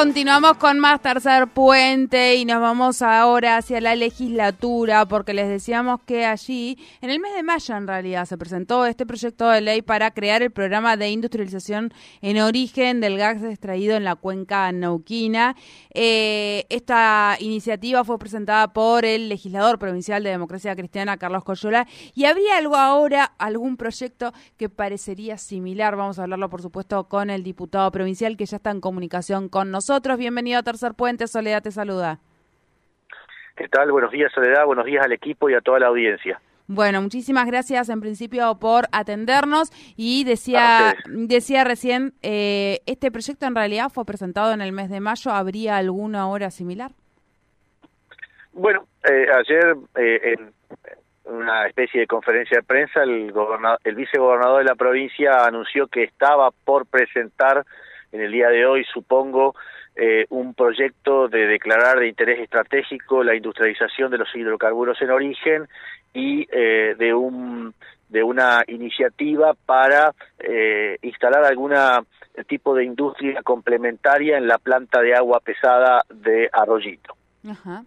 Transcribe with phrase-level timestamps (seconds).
[0.00, 6.00] Continuamos con más tercer puente y nos vamos ahora hacia la legislatura porque les decíamos
[6.06, 9.82] que allí, en el mes de mayo en realidad, se presentó este proyecto de ley
[9.82, 15.54] para crear el programa de industrialización en origen del gas extraído en la cuenca nauquina.
[15.92, 22.24] Eh, esta iniciativa fue presentada por el legislador provincial de Democracia Cristiana, Carlos Coyola, y
[22.24, 25.94] habría algo ahora, algún proyecto que parecería similar.
[25.96, 29.70] Vamos a hablarlo, por supuesto, con el diputado provincial que ya está en comunicación con
[29.70, 30.18] nosotros nosotros.
[30.18, 31.26] Bienvenido a Tercer Puente.
[31.26, 32.20] Soledad te saluda.
[33.56, 33.90] ¿Qué tal?
[33.90, 34.64] Buenos días, Soledad.
[34.64, 36.40] Buenos días al equipo y a toda la audiencia.
[36.68, 43.56] Bueno, muchísimas gracias en principio por atendernos y decía decía recién, eh, este proyecto en
[43.56, 46.92] realidad fue presentado en el mes de mayo, ¿habría alguna hora similar?
[48.52, 50.52] Bueno, eh, ayer eh, en
[51.24, 53.34] una especie de conferencia de prensa el,
[53.82, 57.66] el vicegobernador de la provincia anunció que estaba por presentar
[58.12, 59.54] en el día de hoy, supongo,
[60.02, 65.68] eh, un proyecto de declarar de interés estratégico la industrialización de los hidrocarburos en origen
[66.14, 67.74] y eh, de un
[68.08, 72.02] de una iniciativa para eh, instalar alguna
[72.48, 77.14] tipo de industria complementaria en la planta de agua pesada de Arroyito.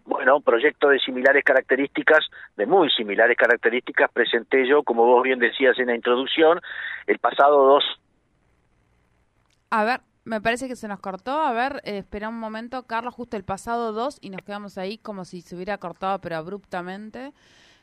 [0.06, 5.39] Bueno, un proyecto de similares características, de muy similares características, presenté yo, como vos bien
[5.39, 6.61] decías en la introducción,
[7.08, 7.84] el pasado 2.
[9.72, 11.31] A ver, me parece que se nos cortó.
[11.31, 12.83] A ver, eh, espera un momento.
[12.83, 16.38] Carlos, justo el pasado 2 y nos quedamos ahí como si se hubiera cortado, pero
[16.38, 17.33] abruptamente.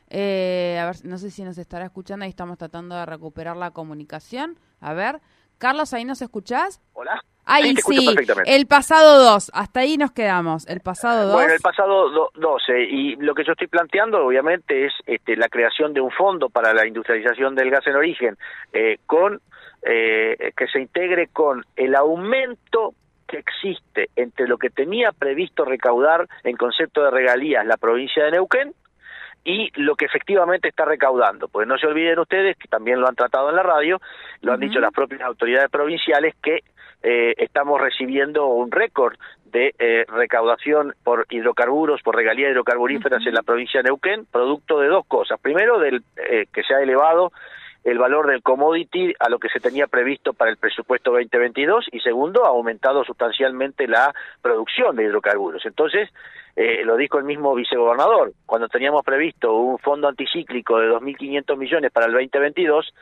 [0.09, 2.23] Eh, a ver, no sé si nos estará escuchando.
[2.23, 4.57] Ahí estamos tratando de recuperar la comunicación.
[4.79, 5.21] A ver,
[5.57, 6.81] Carlos, ¿ahí nos escuchás?
[6.93, 7.21] Hola.
[7.45, 8.07] Ahí sí,
[8.45, 11.33] el pasado 2, hasta ahí nos quedamos, el pasado 2.
[11.33, 15.91] Bueno, el pasado 12, y lo que yo estoy planteando obviamente es este, la creación
[15.91, 18.37] de un fondo para la industrialización del gas en origen,
[18.73, 19.41] eh, con
[19.83, 22.93] eh, que se integre con el aumento
[23.27, 28.31] que existe entre lo que tenía previsto recaudar en concepto de regalías la provincia de
[28.31, 28.73] Neuquén
[29.43, 31.47] y lo que efectivamente está recaudando.
[31.47, 33.99] Pues no se olviden ustedes, que también lo han tratado en la radio,
[34.41, 36.59] lo han dicho las propias autoridades provinciales, que
[37.01, 43.41] eh, estamos recibiendo un récord de eh, recaudación por hidrocarburos, por regalías hidrocarburíferas en la
[43.41, 45.39] provincia de Neuquén, producto de dos cosas.
[45.39, 47.31] Primero, del que se ha elevado
[47.83, 51.99] el valor del commodity a lo que se tenía previsto para el presupuesto 2022 y
[51.99, 55.65] segundo, ha aumentado sustancialmente la producción de hidrocarburos.
[55.65, 56.09] Entonces,
[56.55, 61.91] eh, lo dijo el mismo vicegobernador, cuando teníamos previsto un fondo anticíclico de 2.500 millones
[61.91, 62.93] para el 2022,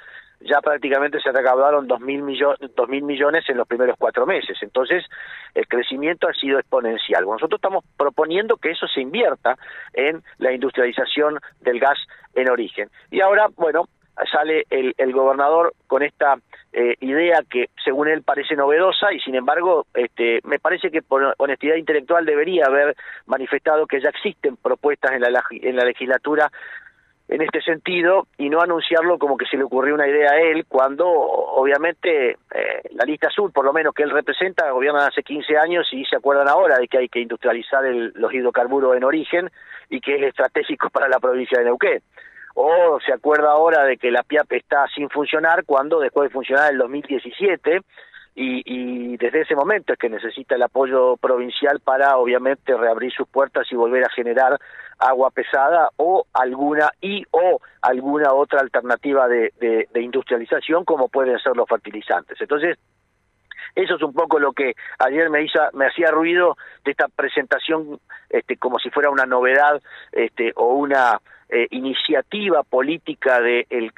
[0.41, 4.57] ya prácticamente se recaudaron 2.000 millones, 2.000 millones en los primeros cuatro meses.
[4.61, 5.03] Entonces,
[5.53, 7.25] el crecimiento ha sido exponencial.
[7.25, 9.57] nosotros estamos proponiendo que eso se invierta
[9.93, 11.97] en la industrialización del gas
[12.35, 12.89] en origen.
[13.11, 13.89] Y ahora, bueno,
[14.31, 16.35] sale el, el gobernador con esta
[16.73, 21.33] eh, idea que según él parece novedosa y sin embargo este, me parece que por
[21.37, 26.51] honestidad intelectual debería haber manifestado que ya existen propuestas en la, en la legislatura
[27.27, 30.65] en este sentido y no anunciarlo como que se le ocurrió una idea a él
[30.67, 32.37] cuando obviamente eh,
[32.91, 36.15] la lista azul por lo menos que él representa gobierna hace 15 años y se
[36.17, 39.49] acuerdan ahora de que hay que industrializar el, los hidrocarburos en origen
[39.89, 42.01] y que es estratégico para la provincia de Neuquén
[42.55, 46.67] o se acuerda ahora de que la PIAP está sin funcionar cuando dejó de funcionar
[46.67, 47.81] en el 2017
[48.35, 53.27] y, y desde ese momento es que necesita el apoyo provincial para obviamente reabrir sus
[53.27, 54.59] puertas y volver a generar
[54.99, 61.55] agua pesada o alguna y o alguna otra alternativa de, de, industrialización como pueden ser
[61.55, 62.39] los fertilizantes.
[62.39, 62.77] Entonces,
[63.75, 67.99] eso es un poco lo que ayer me hizo, me hacía ruido de esta presentación
[68.29, 69.81] este como si fuera una novedad
[70.11, 71.19] este o una
[71.51, 73.91] eh, iniciativa política del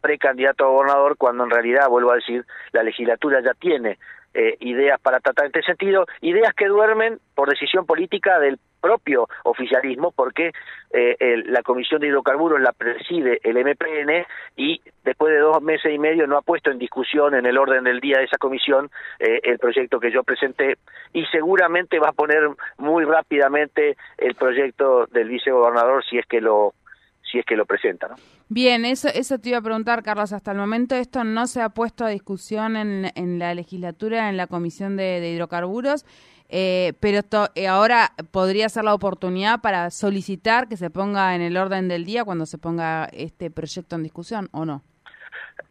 [0.00, 3.98] precandidato a gobernador, cuando en realidad, vuelvo a decir, la legislatura ya tiene
[4.32, 10.12] eh, ideas para tratar este sentido, ideas que duermen por decisión política del propio oficialismo,
[10.12, 10.52] porque
[10.90, 14.26] eh, la Comisión de Hidrocarburos la preside el MPN
[14.56, 17.84] y después de dos meses y medio no ha puesto en discusión en el orden
[17.84, 20.76] del día de esa comisión el proyecto que yo presenté
[21.12, 22.48] y seguramente va a poner
[22.78, 26.74] muy rápidamente el proyecto del vicegobernador si es que lo
[27.34, 28.08] si es que lo presenta.
[28.08, 28.14] ¿no?
[28.48, 30.32] Bien, eso, eso te iba a preguntar, Carlos.
[30.32, 34.36] Hasta el momento esto no se ha puesto a discusión en, en la legislatura, en
[34.36, 36.06] la Comisión de, Hidrocarburos.
[36.48, 37.20] Eh, pero
[37.54, 42.04] eh, ahora podría ser la oportunidad para solicitar que se ponga en el orden del
[42.04, 44.82] día cuando se ponga este proyecto en discusión, ¿o no?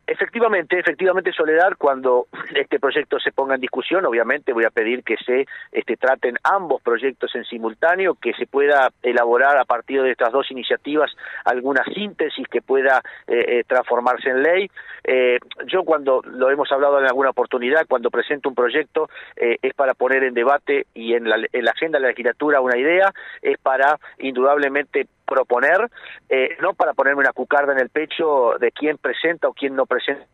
[0.06, 5.16] Efectivamente, efectivamente, Soledad, cuando este proyecto se ponga en discusión, obviamente voy a pedir que
[5.18, 10.34] se este, traten ambos proyectos en simultáneo, que se pueda elaborar a partir de estas
[10.34, 11.10] dos iniciativas
[11.46, 14.70] alguna síntesis que pueda eh, eh, transformarse en ley.
[15.06, 19.94] Eh, yo cuando lo hemos hablado en alguna oportunidad, cuando presento un proyecto es para
[19.94, 23.58] poner en debate y en la, en la agenda de la legislatura una idea, es
[23.58, 25.90] para indudablemente proponer,
[26.30, 29.86] eh, no para ponerme una cucarda en el pecho de quién presenta o quién no
[29.86, 30.26] presenta.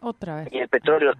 [0.00, 0.52] Otra vez.
[0.52, 1.14] Y el petróleo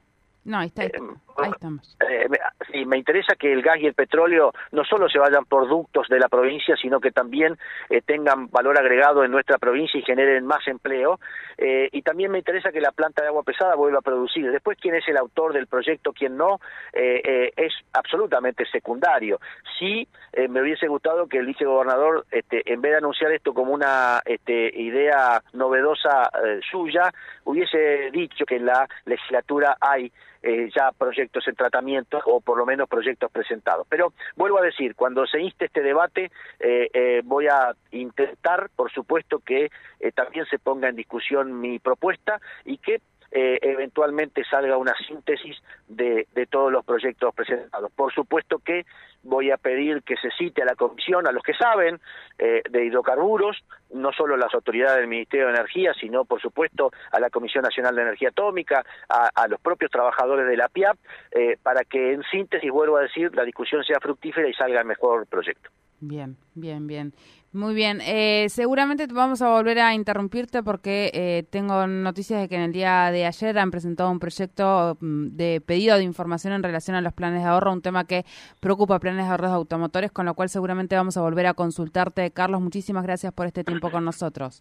[0.46, 1.96] no, ahí, está, ahí eh, estamos.
[2.08, 2.28] Eh,
[2.76, 6.18] sí, me interesa que el gas y el petróleo no solo se vayan productos de
[6.18, 7.56] la provincia, sino que también
[7.88, 11.18] eh, tengan valor agregado en nuestra provincia y generen más empleo.
[11.58, 14.50] y también me interesa que la planta de agua pesada vuelva a producir.
[14.52, 16.60] Después, quién es el autor del proyecto, quién no,
[16.92, 19.40] es absolutamente secundario.
[19.78, 20.06] Sí,
[20.50, 24.70] me hubiese gustado que el vicegobernador, este, en vez de anunciar esto como una este,
[24.78, 26.30] idea novedosa
[26.70, 27.10] suya,
[27.44, 30.12] hubiese dicho que en la legislatura hay
[30.46, 33.86] eh, ya proyectos en tratamiento o por lo menos proyectos presentados.
[33.90, 38.92] Pero vuelvo a decir, cuando se inste este debate, eh, eh, voy a intentar, por
[38.92, 39.70] supuesto, que
[40.14, 43.00] también se ponga en discusión mi propuesta y que
[43.32, 45.56] eh, eventualmente salga una síntesis
[45.88, 47.90] de, de, todos los proyectos presentados.
[47.92, 48.86] Por supuesto que
[49.26, 52.00] voy a pedir que se cite a la comisión, a los que saben
[52.38, 57.20] eh, de hidrocarburos, no solo las autoridades del Ministerio de Energía, sino por supuesto a
[57.20, 60.96] la Comisión Nacional de Energía Atómica, a, los propios trabajadores de la PIAP,
[61.32, 64.86] eh, para que en síntesis, vuelvo a decir, la discusión sea fructífera y salga el
[64.86, 65.70] mejor proyecto.
[66.00, 67.12] Bien, bien, bien.
[67.56, 68.02] Muy bien.
[68.02, 72.72] Eh, seguramente vamos a volver a interrumpirte porque eh, tengo noticias de que en el
[72.72, 77.00] día de ayer han presentado un proyecto mm, de pedido de información en relación a
[77.00, 78.26] los planes de ahorro, un tema que
[78.60, 82.30] preocupa planes de ahorros de automotores, con lo cual seguramente vamos a volver a consultarte.
[82.30, 84.60] Carlos, muchísimas gracias por este tiempo con nosotros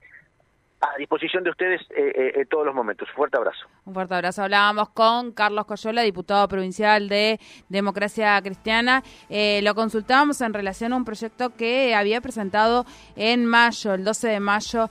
[0.81, 3.07] a disposición de ustedes eh, eh, en todos los momentos.
[3.15, 3.65] Fuerte abrazo.
[3.85, 4.43] Un fuerte abrazo.
[4.43, 7.39] Hablábamos con Carlos Coyola, diputado provincial de
[7.69, 9.03] Democracia Cristiana.
[9.29, 12.85] Eh, lo consultábamos en relación a un proyecto que había presentado
[13.15, 14.89] en mayo, el 12 de mayo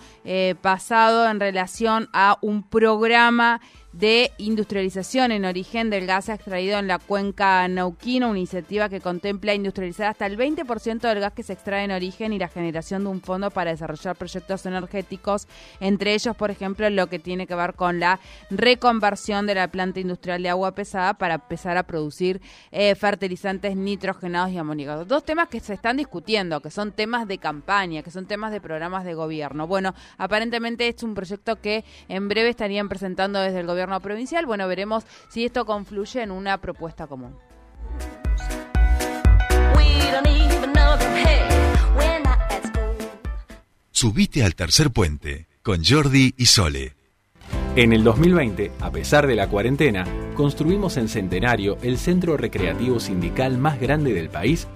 [0.61, 3.61] pasado, en relación a un programa
[3.95, 9.55] de industrialización en origen del gas extraído en la cuenca Nauquina, una iniciativa que contempla
[9.55, 13.11] industrializar hasta el 20% del gas que se extrae en origen y la generación de
[13.11, 15.47] un fondo para desarrollar proyectos energéticos,
[15.79, 18.19] entre ellos, por ejemplo, lo que tiene que ver con la
[18.51, 22.41] reconversión de la planta industrial de agua pesada para empezar a producir
[22.73, 25.07] eh, fertilizantes nitrogenados y amoníacos.
[25.07, 28.61] Dos temas que se están discutiendo, que son temas de campaña, que son temas de
[28.61, 29.69] programas de gobierno.
[29.69, 34.47] Bueno, aparentemente es un proyecto que en breve estarían presentando desde el gobierno provincial.
[34.47, 37.37] Bueno, veremos si esto confluye en una propuesta común.
[43.91, 46.95] Subite al tercer puente con Jordi y Sole.
[47.77, 50.05] En el 2020, a pesar de la cuarentena,
[50.35, 54.67] construimos en Centenario el centro recreativo sindical más grande del país